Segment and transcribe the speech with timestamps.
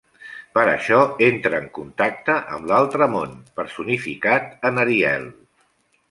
[0.53, 5.29] Per això entra en contacte amb l'altre món, personificat en Ariel.